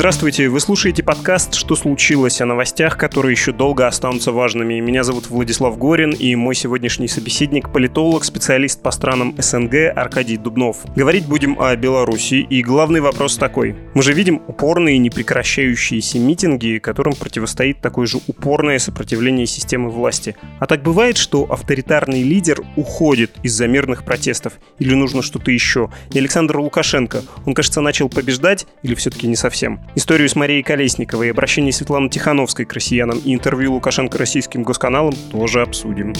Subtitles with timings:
[0.00, 4.80] Здравствуйте, вы слушаете подкаст «Что случилось?» о новостях, которые еще долго останутся важными.
[4.80, 10.78] Меня зовут Владислав Горин, и мой сегодняшний собеседник– политолог, специалист по странам СНГ Аркадий Дубнов.
[10.96, 13.76] Говорить будем о Беларуси, и главный вопрос такой.
[13.92, 20.34] Мы же видим упорные непрекращающиеся митинги, которым противостоит такое же упорное сопротивление системы власти.
[20.60, 25.90] А так бывает, что авторитарный лидер уходит из-за мирных протестов, или нужно что-то еще?
[26.14, 29.78] И Александр Лукашенко, он, кажется, начал побеждать, или все-таки не совсем?
[29.96, 35.62] Историю с Марией Колесниковой, обращение Светланы Тихановской к россиянам и интервью Лукашенко российским госканалам тоже
[35.62, 36.12] обсудим.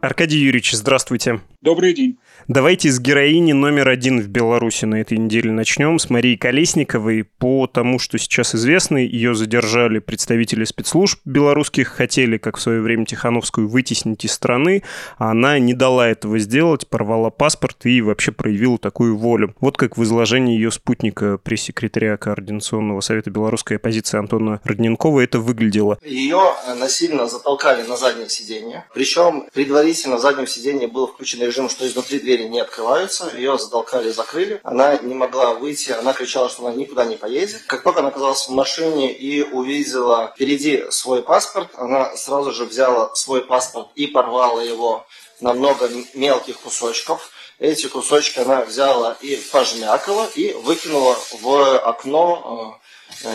[0.00, 1.40] Аркадий Юрьевич, здравствуйте.
[1.60, 2.18] Добрый день.
[2.48, 7.24] Давайте с героини номер один в Беларуси на этой неделе начнем, с Марией Колесниковой.
[7.24, 13.04] По тому, что сейчас известно, ее задержали представители спецслужб белорусских, хотели, как в свое время
[13.04, 14.84] Тихановскую, вытеснить из страны,
[15.18, 19.56] а она не дала этого сделать, порвала паспорт и вообще проявила такую волю.
[19.60, 25.98] Вот как в изложении ее спутника, пресс-секретаря Координационного совета белорусской оппозиции Антона Родненкова это выглядело.
[26.04, 26.40] Ее
[26.78, 32.20] насильно затолкали на заднее сиденье, причем предварительно в заднем сиденье был включен режим, что изнутри
[32.20, 34.60] двери двери не открываются, ее затолкали, закрыли.
[34.62, 37.62] Она не могла выйти, она кричала, что она никуда не поедет.
[37.66, 43.14] Как только она оказалась в машине и увидела впереди свой паспорт, она сразу же взяла
[43.14, 45.06] свой паспорт и порвала его
[45.40, 47.30] на много мелких кусочков.
[47.58, 52.85] Эти кусочки она взяла и пожмякала и выкинула в окно Э,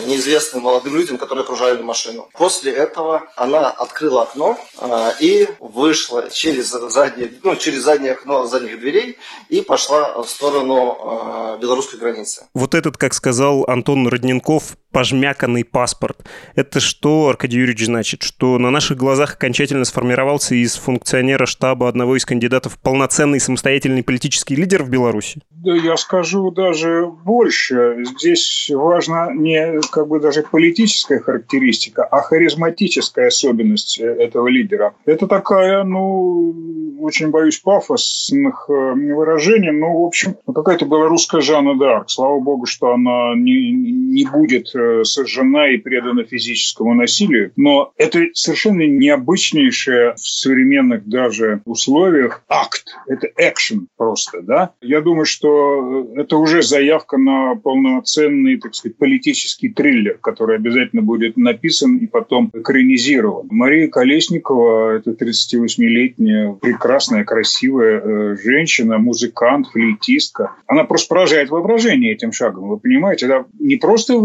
[0.06, 2.28] неизвестным молодым людям, которые окружали машину.
[2.32, 8.80] После этого она открыла окно э, и вышла через заднее, ну, через заднее окно задних
[8.80, 12.46] дверей и пошла в сторону э, белорусской границы.
[12.54, 16.18] Вот этот, как сказал Антон Родненков, пожмяканный паспорт.
[16.54, 18.22] Это что, Аркадий Юрьевич, значит?
[18.22, 24.54] Что на наших глазах окончательно сформировался из функционера штаба одного из кандидатов полноценный самостоятельный политический
[24.54, 25.40] лидер в Беларуси?
[25.50, 28.04] Да, я скажу даже больше.
[28.18, 34.94] Здесь важно не как бы даже политическая характеристика, а харизматическая особенность этого лидера.
[35.06, 36.54] Это такая, ну,
[37.02, 42.04] очень боюсь пафосных э, выражений, но, в общем, какая-то белорусская Жанна Д'Арк.
[42.06, 47.52] Слава богу, что она не, не будет э, сожжена и предана физическому насилию.
[47.56, 52.84] Но это совершенно необычнейшее в современных даже условиях акт.
[53.06, 54.70] Это экшен просто, да?
[54.80, 61.36] Я думаю, что это уже заявка на полноценный, так сказать, политический триллер, который обязательно будет
[61.36, 63.48] написан и потом экранизирован.
[63.50, 70.52] Мария Колесникова– это 38-летняя прекрасная, красивая э, женщина, музыкант, флейтистка.
[70.66, 72.68] Она просто поражает воображение этим шагом.
[72.68, 74.16] Вы понимаете, это не просто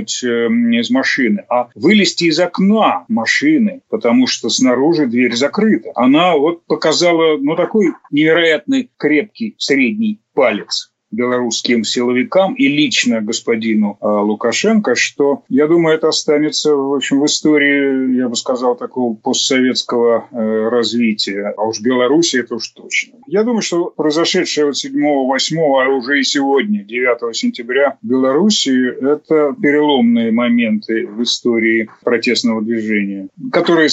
[0.00, 5.90] выпрыгнуть э, из машины, а вылезти из окна машины, потому что снаружи дверь закрыта.
[5.94, 14.06] Она вот показала, ну, такой невероятный крепкий средний палец белорусским силовикам и лично господину э,
[14.06, 20.28] Лукашенко, что, я думаю, это останется, в общем, в истории, я бы сказал, такого постсоветского
[20.30, 21.52] э, развития.
[21.56, 23.18] А уж Беларуси это уж точно.
[23.26, 28.70] Я думаю, что произошедшее вот 7 8 а уже и сегодня, 9 сентября в Беларуси,
[28.70, 33.88] это переломные моменты в истории протестного движения, которые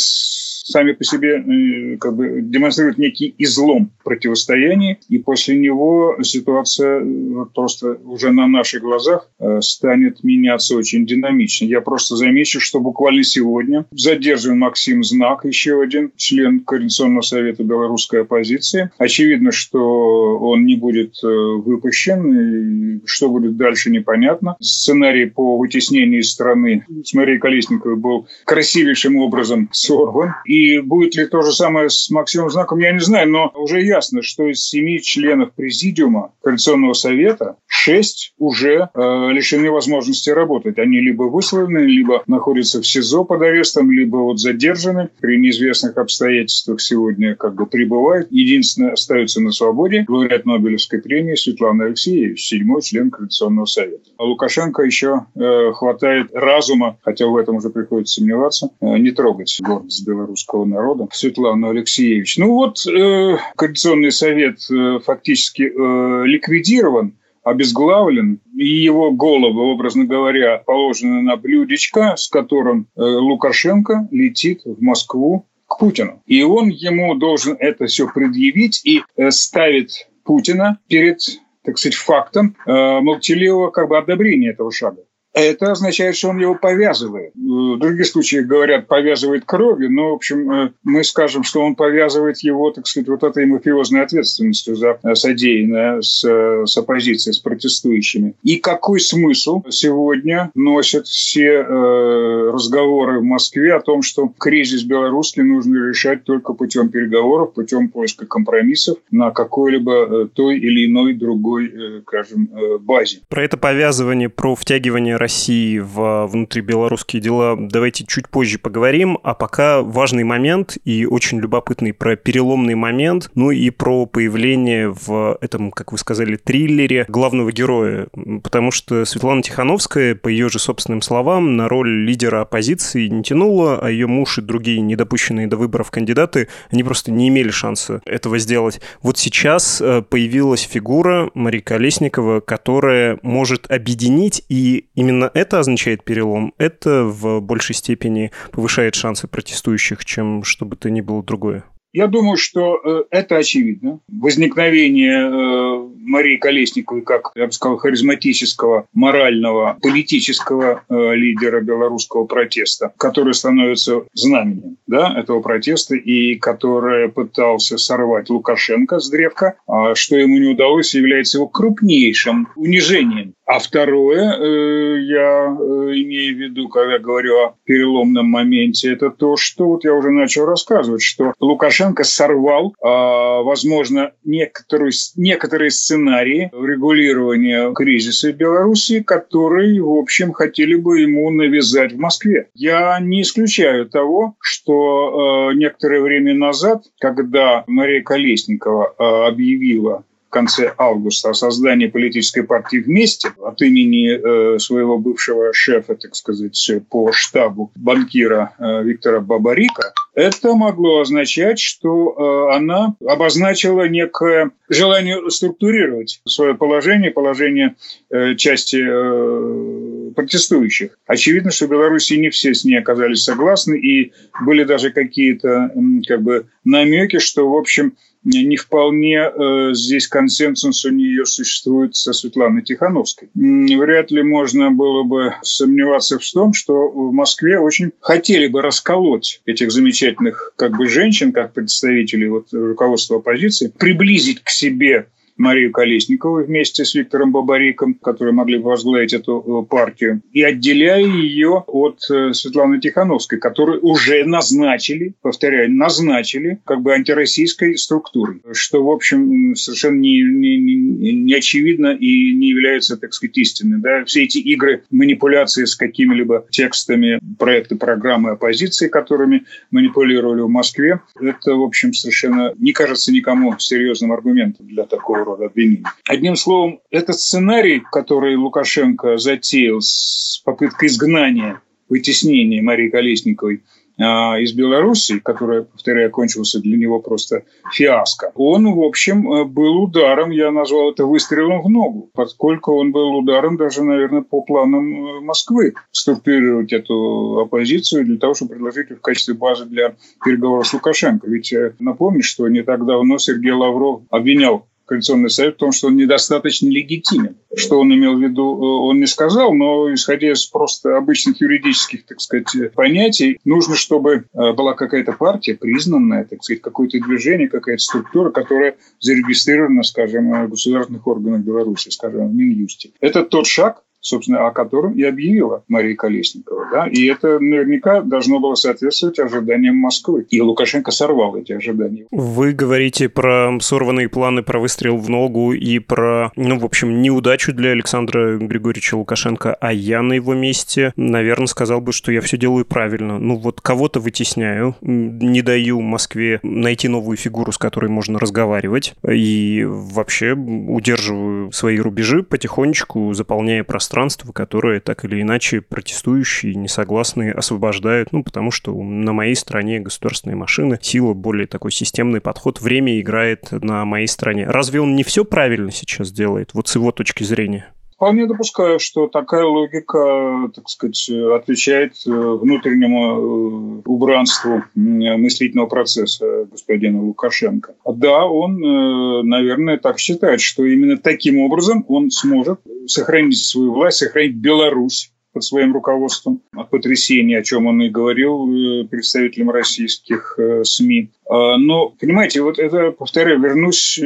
[0.68, 7.46] сами по себе э, как бы демонстрируют некий излом противостояния, и после него ситуация э,
[7.54, 11.66] просто уже на наших глазах э, станет меняться очень динамично.
[11.66, 18.22] Я просто замечу, что буквально сегодня задержан Максим Знак, еще один член Координационного совета белорусской
[18.22, 18.92] оппозиции.
[18.98, 24.56] Очевидно, что он не будет выпущен, и что будет дальше непонятно.
[24.60, 30.34] Сценарий по вытеснению страны с Марией Колесниковой был красивейшим образом сорван.
[30.46, 33.82] И и будет ли то же самое с Максимом Знаком, я не знаю, но уже
[33.84, 40.80] ясно, что из семи членов Президиума Коалиционного совета шесть уже э, лишены возможности работать.
[40.80, 45.10] Они либо высланы, либо находятся в СИЗО под арестом, либо вот задержаны.
[45.20, 48.28] При неизвестных обстоятельствах сегодня как бы прибывают.
[48.32, 54.10] Единственное, остается на свободе лауреат Нобелевской премии Светлана Алексеевич, седьмой член Коалиционного совета.
[54.18, 59.56] А Лукашенко еще э, хватает разума, хотя в этом уже приходится сомневаться, э, не трогать
[59.62, 62.38] гордость белорусского русского народа Светлану Алексеевич.
[62.38, 70.58] Ну вот, э, Коалиционный совет э, фактически э, ликвидирован, обезглавлен, и его головы, образно говоря,
[70.66, 76.22] положены на блюдечко, с которым э, Лукашенко летит в Москву к Путину.
[76.26, 81.20] И он ему должен это все предъявить и э, ставит Путина перед,
[81.64, 82.72] так сказать, фактом э,
[83.02, 85.02] молчаливого как бы одобрения этого шага.
[85.40, 87.32] Это означает, что он его повязывает.
[87.36, 92.40] В других случаях говорят, повязывает кровью, но, в общем, э, мы скажем, что он повязывает
[92.40, 96.24] его, так сказать, вот этой мафиозной ответственностью за содеянное с,
[96.66, 98.34] с оппозицией, с протестующими.
[98.44, 105.44] И какой смысл сегодня носят все э, разговоры в Москве о том, что кризис белорусский
[105.44, 111.68] нужно решать только путем переговоров, путем поиска компромиссов на какой-либо э, той или иной другой,
[111.68, 113.20] э, скажем, э, базе.
[113.30, 117.58] Про это повязывание, про втягивание России в внутрибелорусские дела.
[117.60, 123.52] Давайте чуть позже поговорим, а пока важный момент и очень любопытный про переломный момент, ну
[123.52, 128.08] и про появление в этом, как вы сказали, триллере главного героя,
[128.44, 133.80] потому что Светлана Тихановская, по ее же собственным словам, на роль лидера оппозиции не тянула,
[133.80, 138.40] а ее муж и другие недопущенные до выборов кандидаты, они просто не имели шанса этого
[138.40, 138.80] сделать.
[139.02, 146.54] Вот сейчас э, появилась фигура Марии Колесникова, которая может объединить, и именно это означает перелом.
[146.58, 151.64] Это в большей степени повышает шансы протестующих, чем что бы то ни было другое.
[151.98, 154.02] Я думаю, что э, это очевидно.
[154.08, 162.94] Возникновение э, Марии Колесниковой как, я бы сказал, харизматического, морального, политического э, лидера белорусского протеста,
[162.98, 170.18] который становится знаменем да, этого протеста и который пытался сорвать Лукашенко с древка, а что
[170.18, 175.64] ему не удалось, является его крупнейшим унижением а второе, э, я э,
[176.04, 180.46] имею в виду, когда говорю о переломном моменте, это то, что вот я уже начал
[180.46, 189.98] рассказывать, что Лукашенко сорвал, а, возможно, некоторые, некоторые сценарии регулирования кризиса в Беларуси, которые, в
[189.98, 192.50] общем, хотели бы ему навязать в Москве.
[192.54, 200.74] Я не исключаю того, что э, некоторое время назад, когда Мария Колесникова объявила в конце
[200.78, 204.10] августа о создании политической партии «Вместе» от имени
[204.56, 211.60] э, своего бывшего шефа, так сказать, по штабу банкира э, Виктора Бабарика, это могло означать,
[211.60, 217.76] что э, она обозначила некое желание структурировать свое положение, положение
[218.10, 220.98] э, части э, протестующих.
[221.06, 224.12] Очевидно, что в Беларуси не все с ней оказались согласны, и
[224.44, 225.72] были даже какие-то
[226.08, 227.94] как бы намеки, что, в общем,
[228.28, 233.30] не вполне э, здесь консенсус у нее существует со Светланой Тихановской.
[233.34, 239.42] Вряд ли можно было бы сомневаться в том, что в Москве очень хотели бы расколоть
[239.46, 245.08] этих замечательных как бы женщин, как представителей вот, руководства оппозиции, приблизить к себе
[245.38, 251.06] Марию Колесникову вместе с Виктором Бабариком, которые могли бы возглавить эту э, партию, и отделяя
[251.06, 258.84] ее от э, Светланы Тихановской, которую уже назначили, повторяю, назначили как бы антироссийской структурой, что,
[258.84, 263.82] в общем, совершенно не, не, не, очевидно и не является, так сказать, истинным.
[263.82, 264.04] Да?
[264.06, 271.54] Все эти игры, манипуляции с какими-либо текстами проекты, программы оппозиции, которыми манипулировали в Москве, это,
[271.54, 275.84] в общем, совершенно не кажется никому серьезным аргументом для такого рода обвинений.
[276.08, 283.62] Одним словом, этот сценарий, который Лукашенко затеял с попыткой изгнания, вытеснения Марии Колесниковой
[284.00, 289.82] а, из Беларуси, которая, повторяю, кончился для него просто фиаско, он, в общем, э, был
[289.82, 294.94] ударом, я назвал это выстрелом в ногу, поскольку он был ударом даже, наверное, по планам
[294.94, 300.74] э, Москвы структурировать эту оппозицию для того, чтобы предложить в качестве базы для переговоров с
[300.74, 301.28] Лукашенко.
[301.28, 305.88] Ведь э, напомню, что не так давно Сергей Лавров обвинял Коалиционный совет в том, что
[305.88, 307.36] он недостаточно легитимен.
[307.56, 312.06] Что он имел в виду, э, он не сказал, но исходя из просто обычных юридических,
[312.06, 317.84] так сказать, понятий, нужно, чтобы э, была какая-то партия признанная, так сказать, какое-то движение, какая-то
[317.84, 322.92] структура, которая зарегистрирована, скажем, в государственных органах Беларуси, скажем, в Минюсте.
[323.02, 326.68] Это тот шаг, собственно, о котором и объявила Мария Колесникова.
[326.72, 326.88] Да?
[326.88, 330.26] И это наверняка должно было соответствовать ожиданиям Москвы.
[330.30, 332.06] И Лукашенко сорвал эти ожидания.
[332.12, 337.54] Вы говорите про сорванные планы, про выстрел в ногу и про, ну, в общем, неудачу
[337.54, 339.54] для Александра Григорьевича Лукашенко.
[339.56, 343.20] А я на его месте, наверное, сказал бы, что я все делаю правильно.
[343.20, 348.96] Ну, вот кого-то вытесняю, не даю Москве найти новую фигуру, с которой можно разговаривать.
[349.08, 357.32] И вообще удерживаю свои рубежи потихонечку, заполняя пространство пространство, которое так или иначе протестующие, несогласные
[357.32, 363.00] освобождают, ну, потому что на моей стороне государственные машины, сила, более такой системный подход, время
[363.02, 364.46] играет на моей стороне.
[364.46, 367.74] Разве он не все правильно сейчас делает, вот с его точки зрения?
[367.98, 377.02] Вполне допускаю, что такая логика, так сказать, отвечает э, внутреннему э, убранству мыслительного процесса господина
[377.02, 377.74] Лукашенко.
[377.86, 383.98] Да, он, э, наверное, так считает, что именно таким образом он сможет сохранить свою власть,
[383.98, 390.34] сохранить Беларусь под своим руководством от потрясения, о чем он и говорил э, представителям российских
[390.40, 391.12] э, СМИ.
[391.30, 394.00] А, но, понимаете, вот это, повторяю, вернусь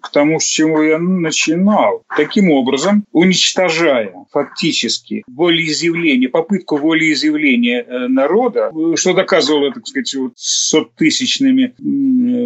[0.00, 2.04] к тому, с чего я начинал.
[2.16, 11.74] Таким образом, уничтожая фактически волеизъявление, попытку волеизъявления народа, что доказывало, так сказать, вот сотысячными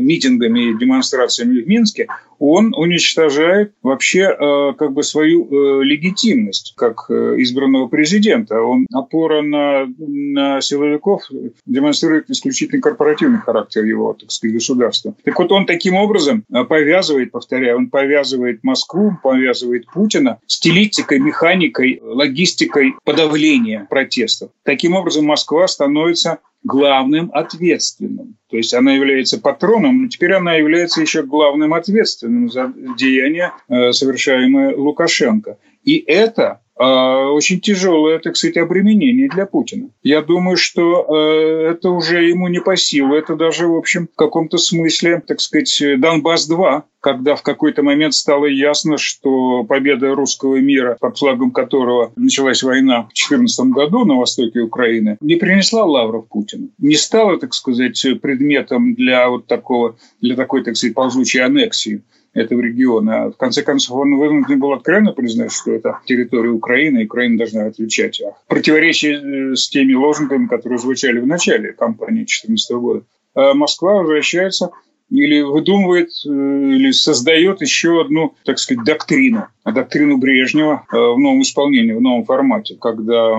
[0.00, 7.06] митингами и демонстрациями в Минске, он уничтожает вообще э, как бы свою э, легитимность как
[7.08, 8.60] э, избранного президента.
[8.60, 11.22] Он опора на, на силовиков
[11.66, 15.14] демонстрирует исключительно корпоративный характер его, так сказать, государства.
[15.24, 22.94] Так вот, он таким образом повязывает, повторяю, он повязывает Москву, повязывает Путина стилистикой, механикой, логистикой
[23.04, 24.50] подавления протестов.
[24.64, 28.36] Таким образом, Москва становится главным ответственным.
[28.50, 33.92] То есть она является патроном, но теперь она является еще главным ответственным за деяния, э,
[33.92, 35.58] совершаемые Лукашенко.
[35.84, 39.90] И это а, очень тяжелое, так сказать, обременение для Путина.
[40.02, 43.14] Я думаю, что э, это уже ему не по силу.
[43.14, 48.46] Это даже, в общем, в каком-то смысле, так сказать, Донбасс-2, когда в какой-то момент стало
[48.46, 54.58] ясно, что победа русского мира, под флагом которого началась война в 2014 году на востоке
[54.58, 56.70] Украины, не принесла лавров Путину.
[56.78, 62.02] Не стала, так сказать, предметом для вот такого, для такой, так сказать, ползучей аннексии
[62.34, 63.30] этого региона.
[63.30, 67.66] В конце концов, он вынужден был откровенно признать, что это территория Украины, и Украина должна
[67.66, 68.20] отвечать.
[68.20, 73.02] А противоречие э, с теми лозунгами, которые звучали в начале кампании 2014 года.
[73.34, 74.70] А Москва возвращается
[75.14, 79.46] или выдумывает, э, или создает еще одну, так сказать, доктрину.
[79.62, 83.32] А доктрину Брежнева э, в новом исполнении, в новом формате, когда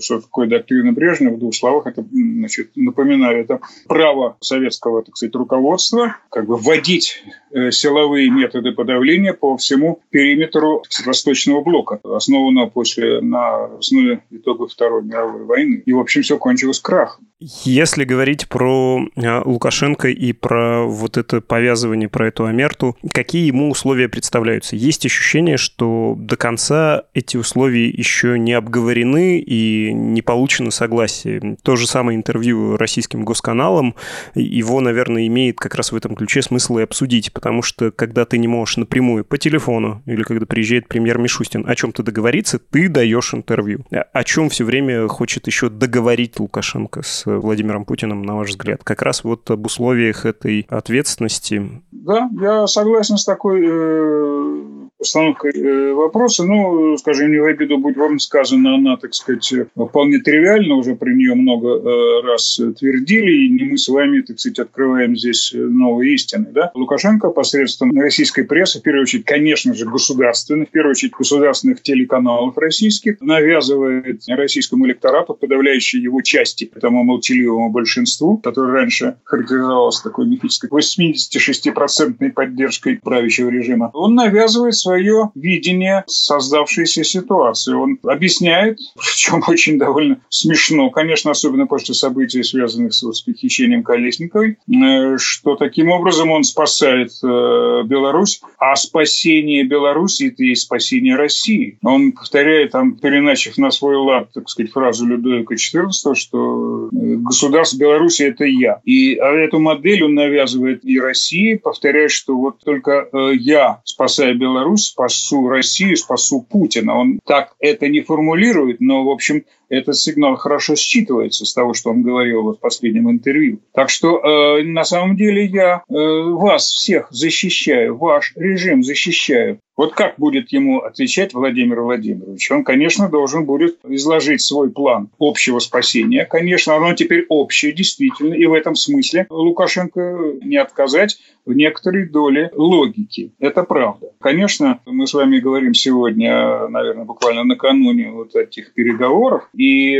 [0.00, 5.34] что такое доктрина Брежнева в двух словах, это, значит, напоминаю, это право советского, так сказать,
[5.34, 13.20] руководства как бы вводить э, силовые методы подавления по всему периметру Восточного блока, основанного после,
[13.20, 15.82] на основе итогов Второй мировой войны.
[15.84, 17.26] И, в общем, все кончилось крахом.
[17.40, 23.70] Если говорить про э, Лукашенко и про вот это повязывание, про эту Амерту, какие ему
[23.70, 24.76] условия представляются?
[24.76, 31.56] Есть ощущение, что до конца эти условия еще не обговорены и не получено согласие.
[31.62, 33.96] То же самое интервью российским госканалам,
[34.36, 38.38] его, наверное, имеет как раз в этом ключе смысл и обсудить, потому что когда ты
[38.38, 43.34] не можешь напрямую по телефону или когда приезжает премьер Мишустин о чем-то договориться, ты даешь
[43.34, 43.84] интервью.
[43.90, 48.82] О чем все время хочет еще договорить Лукашенко с Владимиром Путиным, на ваш взгляд?
[48.84, 51.82] Как раз вот об условиях этой ответственности.
[51.92, 54.73] Да, я согласен с такой э,
[55.04, 56.44] постановкой э, вопроса.
[56.44, 61.14] Ну, скажем, не в обиду будет вам сказано, она, так сказать, вполне тривиально, уже при
[61.14, 66.46] нее много э, раз твердили, и мы с вами, так сказать, открываем здесь новые истины.
[66.52, 66.70] Да?
[66.74, 72.56] Лукашенко посредством российской прессы, в первую очередь, конечно же, государственных, в первую очередь, государственных телеканалов
[72.56, 80.70] российских, навязывает российскому электорату, подавляющей его части, этому молчаливому большинству, которое раньше характеризовалось такой мифической
[80.70, 87.74] 86-процентной поддержкой правящего режима, он навязывает свое видение создавшейся ситуации.
[87.74, 95.16] Он объясняет, причем очень довольно смешно, конечно, особенно после событий, связанных с похищением Колесниковой, э,
[95.18, 101.78] что таким образом он спасает э, Беларусь, а спасение Беларуси– это и спасение России.
[101.82, 107.78] Он повторяет, там, переначив на свой лад, так сказать, фразу Людовика XIV, что э, государство
[107.78, 108.80] Беларуси– это я.
[108.84, 114.83] И а эту модель он навязывает и России, повторяя, что вот только я, спасая Беларусь,
[114.84, 116.96] спасу Россию, спасу Путина.
[116.98, 119.44] Он так это не формулирует, но, в общем,
[119.78, 123.60] этот сигнал хорошо считывается с того, что он говорил в последнем интервью.
[123.72, 129.58] Так что э, на самом деле я э, вас всех защищаю, ваш режим защищаю.
[129.76, 132.48] Вот как будет ему отвечать Владимир Владимирович?
[132.50, 136.24] Он, конечно, должен будет изложить свой план общего спасения.
[136.24, 142.50] Конечно, оно теперь общее, действительно, и в этом смысле Лукашенко не отказать в некоторой доле
[142.54, 143.32] логики.
[143.40, 144.12] Это правда.
[144.20, 149.48] Конечно, мы с вами говорим сегодня, наверное, буквально накануне вот этих переговоров,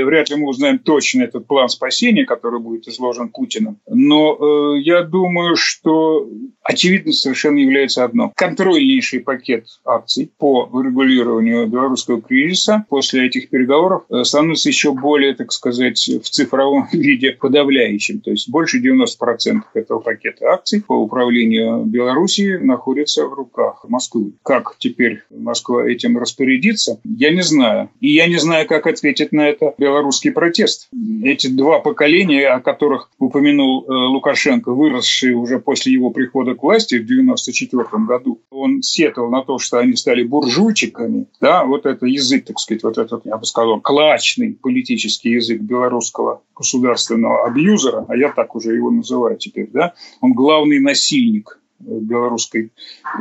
[0.04, 3.78] вряд ли мы узнаем точно этот план спасения, который будет изложен Путиным.
[3.86, 6.28] Но э, я думаю, что
[6.62, 8.32] очевидно совершенно является одно.
[8.36, 15.98] Контрольнейший пакет акций по регулированию белорусского кризиса после этих переговоров становится еще более, так сказать,
[16.22, 18.20] в цифровом виде подавляющим.
[18.20, 24.32] То есть больше 90% этого пакета акций по управлению Белоруссией находится в руках Москвы.
[24.42, 27.90] Как теперь Москва этим распорядится, я не знаю.
[28.00, 30.88] И я не знаю, как ответить на это белорусский протест.
[31.22, 36.94] Эти два поколения, о которых упомянул э, Лукашенко, выросшие уже после его прихода к власти
[36.94, 41.26] в 1994 году, он сетовал на то, что они стали буржуйчиками.
[41.40, 46.42] Да, вот это язык, так сказать, вот этот, я бы сказал, клачный политический язык белорусского
[46.54, 52.72] государственного абьюзера, а я так уже его называю теперь, да, он главный насильник белорусской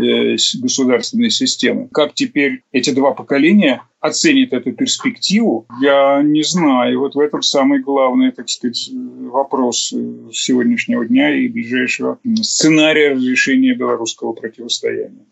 [0.02, 1.90] э, государственной системы.
[1.92, 7.00] Как теперь эти два поколения оценят эту перспективу, я не знаю.
[7.00, 9.94] Вот в этом самый главный, так сказать, вопрос
[10.32, 15.26] сегодняшнего дня и ближайшего сценария разрешения белорусского противостояния.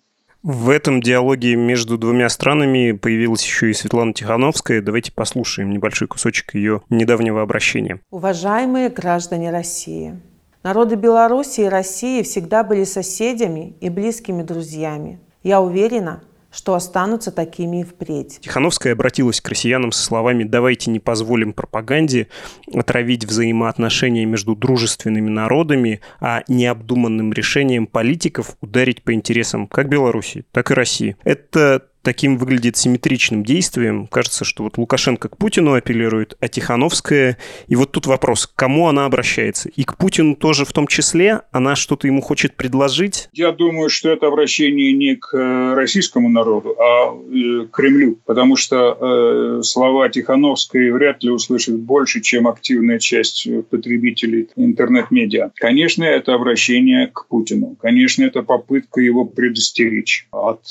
[0.43, 4.81] В этом диалоге между двумя странами появилась еще и Светлана Тихановская.
[4.81, 7.99] Давайте послушаем небольшой кусочек ее недавнего обращения.
[8.09, 10.19] Уважаемые граждане России,
[10.63, 15.19] Народы Беларуси и России всегда были соседями и близкими друзьями.
[15.41, 18.39] Я уверена, что останутся такими и впредь.
[18.41, 22.27] Тихановская обратилась к россиянам со словами «давайте не позволим пропаганде
[22.71, 30.69] отравить взаимоотношения между дружественными народами, а необдуманным решением политиков ударить по интересам как Беларуси, так
[30.69, 31.15] и России».
[31.23, 34.08] Это таким выглядит симметричным действием.
[34.08, 37.38] Кажется, что вот Лукашенко к Путину апеллирует, а Тихановская...
[37.67, 39.70] И вот тут вопрос, к кому она обращается?
[39.70, 41.41] И к Путину тоже в том числе?
[41.51, 43.29] Она что-то ему хочет предложить?
[43.34, 48.20] Я думаю, что это обращение не к э, российскому народу, а э, к Кремлю.
[48.25, 55.51] Потому что э, слова Тихановской вряд ли услышит больше, чем активная часть потребителей интернет-медиа.
[55.55, 57.75] Конечно, это обращение к Путину.
[57.81, 60.62] Конечно, это попытка его предостеречь от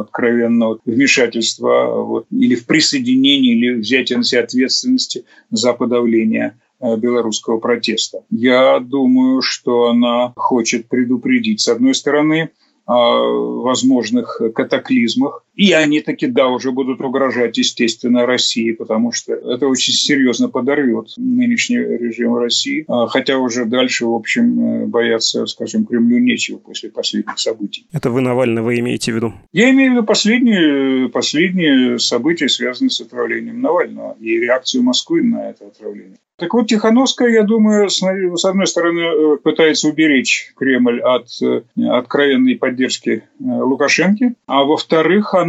[0.00, 6.96] откровенно военного вмешательства вот, или в присоединении, или взятие на себя ответственности за подавление э,
[6.96, 8.24] белорусского протеста.
[8.30, 12.50] Я думаю, что она хочет предупредить, с одной стороны,
[12.88, 15.42] возможных катаклизмах.
[15.56, 21.08] И они таки, да, уже будут угрожать, естественно, России, потому что это очень серьезно подорвет
[21.16, 22.84] нынешний режим России.
[22.88, 27.86] А, хотя уже дальше, в общем, э, бояться, скажем, Кремлю нечего после последних событий.
[27.92, 29.32] Это вы Навального имеете в виду?
[29.52, 35.50] Я имею в виду последние, последние события, связанные с отравлением Навального и реакцию Москвы на
[35.50, 36.18] это отравление.
[36.38, 42.56] Так вот, Тихановская, я думаю, с одной стороны, э, пытается уберечь Кремль от э, откровенной
[42.56, 45.45] поддержки Лукашенко, а во-вторых, она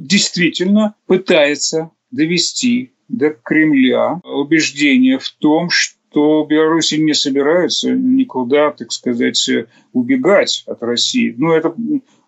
[0.00, 9.48] действительно пытается довести до Кремля убеждение в том, что Беларуси не собираются никуда, так сказать,
[9.92, 11.34] убегать от России.
[11.36, 11.74] Ну, это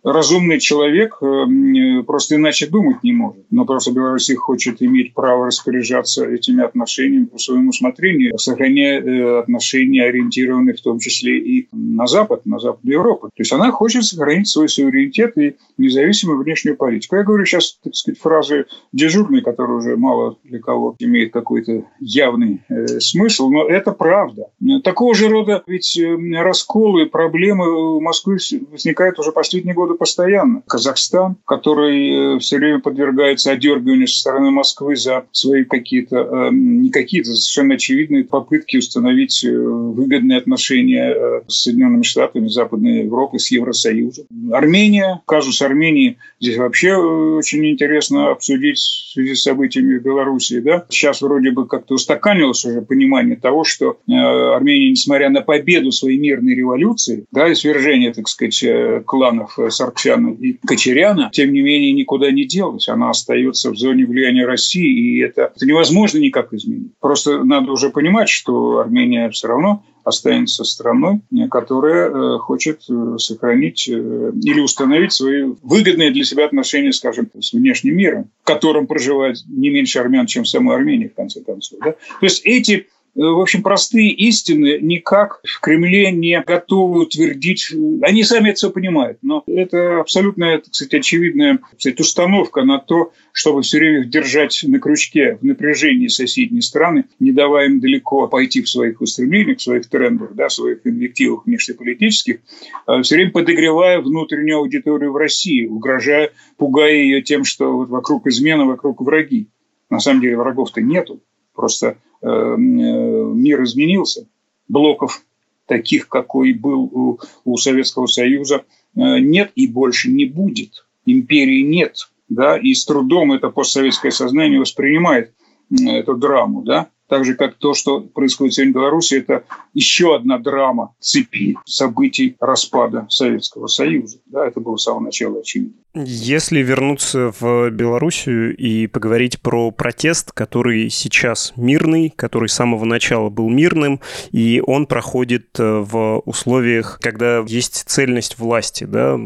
[0.02, 3.44] разумный человек э, э, просто иначе думать не может.
[3.50, 10.04] Но просто Беларусь хочет иметь право распоряжаться этими отношениями по своему усмотрению, сохраняя э, отношения,
[10.04, 13.28] ориентированные в том числе и на Запад, на Запад Европы.
[13.28, 17.16] То есть она хочет сохранить свой суверенитет и независимую внешнюю политику.
[17.16, 22.62] Я говорю сейчас, так сказать, фразы дежурные, которые уже мало для кого имеют какой-то явный
[22.68, 24.46] э, смысл, но это правда.
[24.82, 26.00] Такого же рода ведь
[26.34, 28.30] расколы, проблемы в Москве
[28.70, 30.62] возникают уже последние годы годы постоянно.
[30.66, 36.90] Казахстан, который э, все время подвергается одергиванию со стороны Москвы за свои какие-то, э, не
[36.90, 44.26] какие-то, совершенно очевидные попытки установить э, выгодные отношения с Соединенными Штатами, Западной Европы, с Евросоюзом.
[44.52, 50.60] Армения, казус Армении здесь вообще очень интересно обсудить в связи с событиями в Белоруссии.
[50.60, 50.86] Да?
[50.88, 56.54] Сейчас вроде бы как-то устаканилось уже понимание того, что Армения, несмотря на победу своей мирной
[56.54, 58.64] революции, да, и свержение, так сказать,
[59.04, 62.88] кланов Сарксяна и Кочеряна, тем не менее, никуда не делась.
[62.88, 66.92] Она остается в зоне влияния России, и это, это невозможно никак изменить.
[67.00, 73.88] Просто надо уже понимать, что Армения все равно останется страной, которая э, хочет э, сохранить
[73.88, 79.36] э, или установить свои выгодные для себя отношения, скажем, с внешним миром, в котором проживает
[79.46, 81.78] не меньше армян, чем в самой Армении, в конце концов.
[81.80, 81.92] Да?
[81.92, 87.72] То есть эти Э, в общем, простые истины никак в Кремле не готовы утвердить.
[88.02, 93.12] Они сами это все понимают, но это абсолютно, так сказать, очевидная кстати, установка на то,
[93.32, 98.62] чтобы все время держать на крючке, в напряжении соседние страны, не давая им далеко пойти
[98.62, 102.40] в своих устремлениях, в своих трендах, да, в своих инвективах внешнеполитических,
[102.86, 108.26] а все время подогревая внутреннюю аудиторию в России, угрожая, пугая ее тем, что вот вокруг
[108.26, 109.48] измена, вокруг враги.
[109.88, 111.20] На самом деле врагов-то нету.
[111.54, 114.26] Просто э, э, мир изменился.
[114.68, 115.24] Блоков
[115.66, 118.64] таких, какой был у, у Советского Союза,
[118.96, 120.86] э, нет и больше не будет.
[121.06, 122.10] Империи нет.
[122.28, 122.56] Да?
[122.56, 125.32] И с трудом это постсоветское сознание воспринимает
[125.70, 126.62] эту драму.
[126.62, 126.88] Да?
[127.10, 129.42] Так же, как то, что происходит сегодня в Беларуси, это
[129.74, 134.18] еще одна драма цепи событий распада Советского Союза.
[134.26, 135.74] Да, это было с самого начала очевидно.
[135.92, 143.28] Если вернуться в Белоруссию и поговорить про протест, который сейчас мирный, который с самого начала
[143.28, 149.16] был мирным, и он проходит э, в условиях, когда есть цельность власти, да,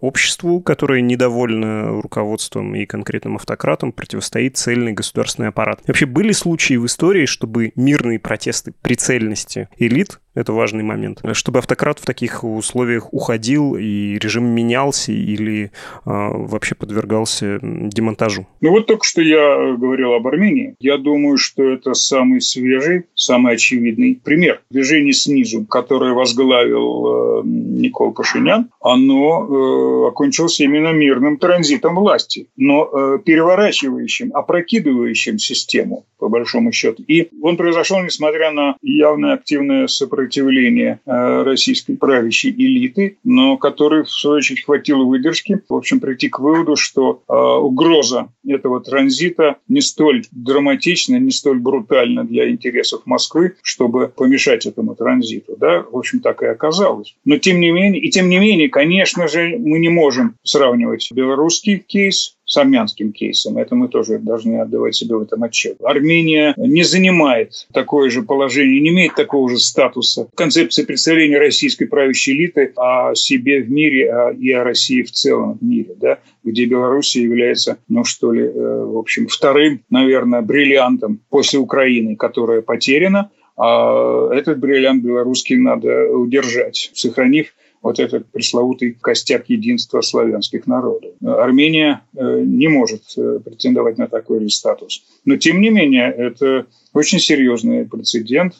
[0.00, 5.80] обществу, которое недовольно руководством и конкретным автократом, противостоит цельный государственный аппарат.
[5.88, 11.22] Вообще были случаи в истории, чтобы мирные протесты при цельности элит это важный момент.
[11.32, 15.70] Чтобы автократ в таких условиях уходил и режим менялся или э,
[16.04, 18.46] вообще подвергался демонтажу.
[18.60, 20.74] Ну вот только что я говорил об Армении.
[20.78, 24.62] Я думаю, что это самый свежий, самый очевидный пример.
[24.70, 32.88] Движение снизу, которое возглавил э, Никол Пашинян, оно э, окончилось именно мирным транзитом власти, но
[32.92, 37.02] э, переворачивающим, опрокидывающим систему, по большому счету.
[37.06, 44.04] И он произошел, несмотря на явное активное сопротивление сопротивления э, российской правящей элиты, но который,
[44.04, 49.56] в свою очередь, хватило выдержки, в общем, прийти к выводу, что э, угроза этого транзита
[49.68, 55.56] не столь драматична, не столь брутальна для интересов Москвы, чтобы помешать этому транзиту.
[55.58, 55.84] Да?
[55.90, 57.16] В общем, так и оказалось.
[57.24, 61.78] Но тем не менее, и тем не менее, конечно же, мы не можем сравнивать белорусский
[61.78, 63.56] кейс с армянским кейсом.
[63.56, 65.78] Это мы тоже должны отдавать себе в этом отчет.
[65.82, 70.28] Армения не занимает такое же положение, не имеет такого же статуса.
[70.34, 75.56] Концепция представления российской правящей элиты о себе в мире а и о России в целом
[75.58, 81.20] в мире, да, где Белоруссия является, ну что ли, э, в общем, вторым, наверное, бриллиантом
[81.30, 89.48] после Украины, которая потеряна, а этот бриллиант белорусский надо удержать, сохранив вот этот пресловутый костяк
[89.50, 91.12] единства славянских народов.
[91.22, 95.04] Армения э, не может э, претендовать на такой же статус.
[95.24, 98.54] Но, тем не менее, это очень серьезный прецедент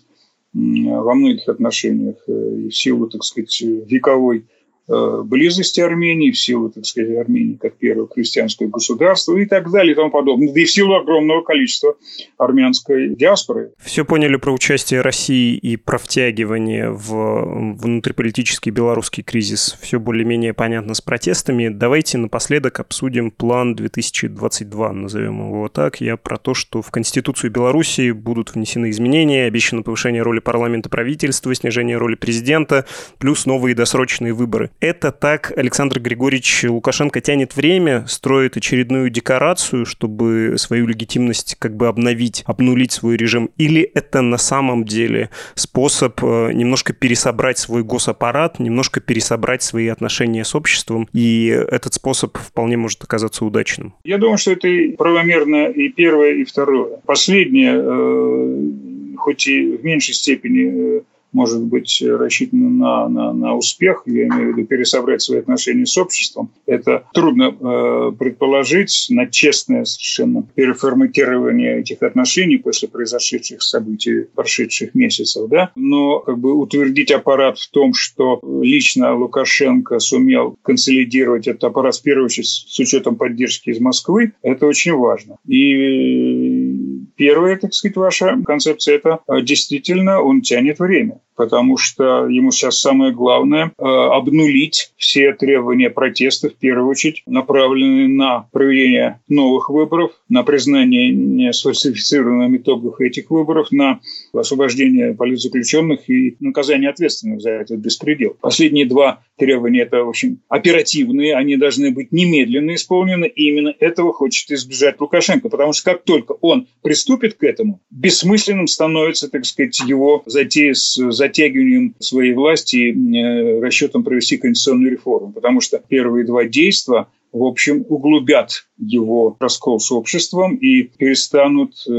[0.53, 4.45] во многих отношениях э, и в силу, так сказать, вековой
[4.89, 9.95] близости Армении, в силу, так сказать, Армении как первого крестьянского государства и так далее и
[9.95, 10.53] тому подобное.
[10.53, 11.95] Да и в силу огромного количества
[12.37, 13.73] армянской диаспоры.
[13.79, 19.79] Все поняли про участие России и про втягивание в внутриполитический белорусский кризис.
[19.81, 21.69] Все более-менее понятно с протестами.
[21.69, 26.01] Давайте напоследок обсудим план 2022, назовем его так.
[26.01, 31.55] Я про то, что в Конституцию Беларуси будут внесены изменения, обещано повышение роли парламента правительства,
[31.55, 32.87] снижение роли президента,
[33.19, 34.71] плюс новые досрочные выборы.
[34.83, 41.87] Это так Александр Григорьевич Лукашенко тянет время, строит очередную декорацию, чтобы свою легитимность как бы
[41.87, 43.51] обновить, обнулить свой режим?
[43.59, 50.45] Или это на самом деле способ э, немножко пересобрать свой госаппарат, немножко пересобрать свои отношения
[50.45, 53.95] с обществом, и этот способ вполне может оказаться удачным?
[54.03, 56.99] Я думаю, что это и правомерно и первое, и второе.
[57.07, 61.01] Последнее, э, хоть и в меньшей степени э,
[61.33, 65.97] может быть рассчитана на, на, на успех, я имею в виду пересобрать свои отношения с
[65.97, 74.95] обществом, это трудно э, предположить на честное совершенно переформатирование этих отношений после произошедших событий прошедших
[74.95, 75.49] месяцев.
[75.49, 75.71] Да?
[75.75, 82.03] Но как бы утвердить аппарат в том, что лично Лукашенко сумел консолидировать этот аппарат, в
[82.03, 85.37] первую очередь, с учетом поддержки из Москвы, это очень важно.
[85.47, 92.51] И первая, так сказать, ваша концепция– это э, действительно он тянет время потому что ему
[92.51, 99.71] сейчас самое главное э, обнулить все требования протеста, в первую очередь, направленные на проведение новых
[99.71, 104.01] выборов, на признание сфальсифицированных итогов этих выборов, на
[104.33, 108.37] освобождение политзаключенных и наказание ответственных за этот беспредел.
[108.41, 114.13] Последние два требования– это, в общем, оперативные, они должны быть немедленно исполнены, и именно этого
[114.13, 119.81] хочет избежать Лукашенко, потому что как только он приступит к этому, бессмысленным становится, так сказать,
[119.81, 126.45] его затея с затягиванием своей власти э, расчетом провести конституционную реформу, потому что первые два
[126.45, 131.91] действия в общем, углубят его раскол с обществом и перестанут, э,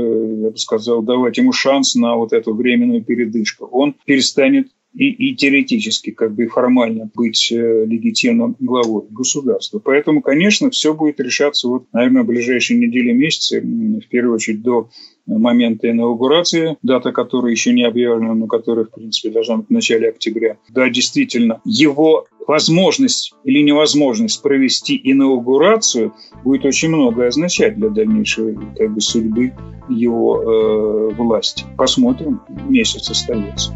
[0.44, 3.66] я бы сказал, давать ему шанс на вот эту временную передышку.
[3.66, 9.80] Он перестанет и, и теоретически, как бы формально быть э, легитимным главой государства.
[9.80, 14.90] Поэтому, конечно, все будет решаться, вот, наверное, в ближайшие недели, месяцы, в первую очередь до
[15.26, 20.10] момента инаугурации, дата которой еще не объявлена, но которая, в принципе, должна быть в начале
[20.10, 20.58] октября.
[20.70, 28.94] Да, действительно, его возможность или невозможность провести инаугурацию будет очень многое означать для дальнейшей как
[28.94, 29.54] бы, судьбы
[29.90, 31.66] его э, власти.
[31.78, 33.74] Посмотрим, месяц остается.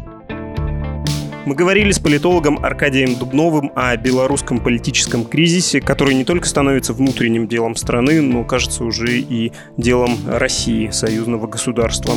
[1.48, 7.48] Мы говорили с политологом Аркадием Дубновым о белорусском политическом кризисе, который не только становится внутренним
[7.48, 12.12] делом страны, но, кажется, уже и делом России, союзного государства.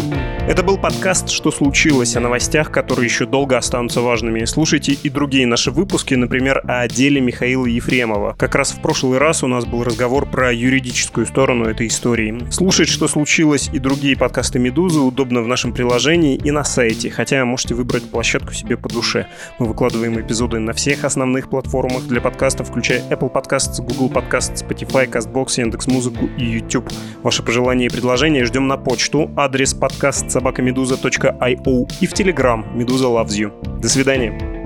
[0.49, 4.43] Это был подкаст «Что случилось?» о новостях, которые еще долго останутся важными.
[4.43, 8.35] Слушайте и другие наши выпуски, например, о деле Михаила Ефремова.
[8.37, 12.37] Как раз в прошлый раз у нас был разговор про юридическую сторону этой истории.
[12.51, 17.45] Слушать «Что случилось?» и другие подкасты «Медузы» удобно в нашем приложении и на сайте, хотя
[17.45, 19.20] можете выбрать площадку себе по душе.
[19.59, 25.09] Мы выкладываем эпизоды на всех основных платформах для подкастов, включая Apple Podcasts, Google Podcasts, Spotify,
[25.09, 26.89] CastBox, Яндекс.Музыку и YouTube.
[27.23, 29.31] Ваши пожелания и предложения ждем на почту.
[29.35, 33.79] Адрес подкаст собакамедуза.io и в Telegram «Медуза loves you».
[33.79, 34.60] До свидания.